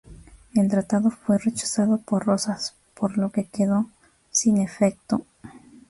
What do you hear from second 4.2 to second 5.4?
sin efecto.